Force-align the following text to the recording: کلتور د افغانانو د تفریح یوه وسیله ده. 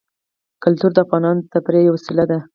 کلتور 0.63 0.91
د 0.93 0.97
افغانانو 1.05 1.41
د 1.43 1.47
تفریح 1.53 1.83
یوه 1.87 1.95
وسیله 1.97 2.23
ده. 2.31 2.39